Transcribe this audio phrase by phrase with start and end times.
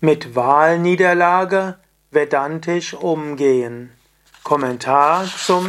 [0.00, 1.76] Mit Wahlniederlage
[2.12, 3.90] Vedantisch umgehen.
[4.44, 5.68] Kommentar zum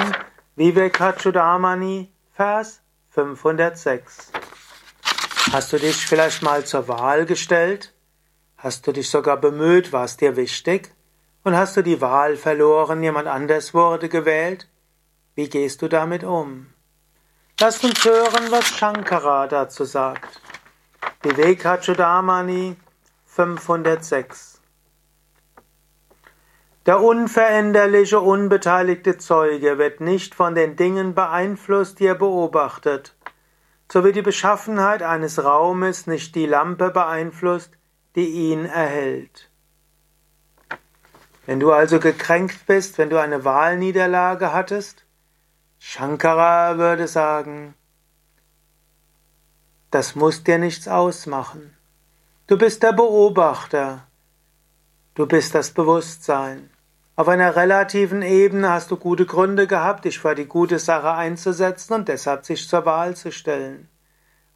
[0.56, 2.80] Vivekachudamani, Vers
[3.10, 4.32] 506.
[5.52, 7.92] Hast du dich vielleicht mal zur Wahl gestellt?
[8.56, 10.94] Hast du dich sogar bemüht, war es dir wichtig?
[11.44, 14.70] Und hast du die Wahl verloren, jemand anders wurde gewählt?
[15.34, 16.68] Wie gehst du damit um?
[17.60, 20.40] Lass uns hören, was Shankara dazu sagt.
[21.24, 22.76] Vivekachudamani
[23.40, 24.60] 506
[26.86, 33.16] Der unveränderliche, unbeteiligte Zeuge wird nicht von den Dingen beeinflusst, die er beobachtet,
[33.90, 37.72] so wie die Beschaffenheit eines Raumes nicht die Lampe beeinflusst,
[38.18, 39.50] die ihn erhält.
[41.46, 45.06] Wenn du also gekränkt bist, wenn du eine Wahlniederlage hattest,
[45.78, 47.74] Shankara würde sagen,
[49.92, 51.79] das muss dir nichts ausmachen.
[52.50, 54.08] Du bist der Beobachter.
[55.14, 56.72] Du bist das Bewusstsein.
[57.16, 61.94] Auf einer relativen Ebene hast du gute Gründe gehabt, dich für die gute Sache einzusetzen
[61.94, 63.88] und deshalb sich zur Wahl zu stellen.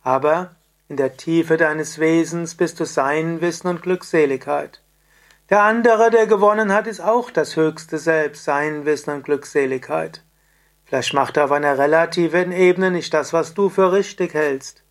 [0.02, 0.56] Aber
[0.90, 4.82] in der Tiefe deines Wesens bist du Sein, Wissen und Glückseligkeit.
[5.52, 10.24] Der andere, der gewonnen hat, ist auch das höchste Selbst, Sein, Wissen und Glückseligkeit.
[10.86, 14.82] Vielleicht macht er auf einer relativen Ebene nicht das, was du für richtig hältst,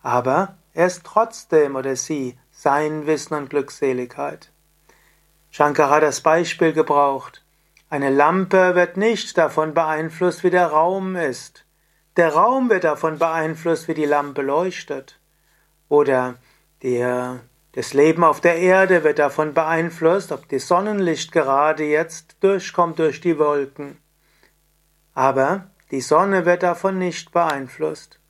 [0.00, 4.52] aber er ist trotzdem oder sie sein Wissen und Glückseligkeit.
[5.50, 7.44] Shankara hat das Beispiel gebraucht.
[7.90, 11.66] Eine Lampe wird nicht davon beeinflusst, wie der Raum ist.
[12.16, 15.18] Der Raum wird davon beeinflusst, wie die Lampe leuchtet.
[15.88, 16.36] Oder
[16.84, 17.40] der,
[17.72, 23.20] das Leben auf der Erde wird davon beeinflusst, ob das Sonnenlicht gerade jetzt durchkommt durch
[23.20, 23.98] die Wolken.
[25.14, 28.20] Aber die Sonne wird davon nicht beeinflusst.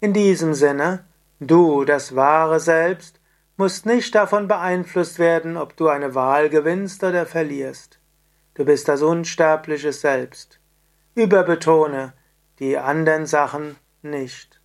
[0.00, 1.04] In diesem Sinne,
[1.40, 3.20] du, das wahre Selbst,
[3.56, 7.98] musst nicht davon beeinflusst werden, ob du eine Wahl gewinnst oder verlierst.
[8.54, 10.60] Du bist das unsterbliche Selbst.
[11.14, 12.12] Überbetone
[12.58, 14.55] die anderen Sachen nicht.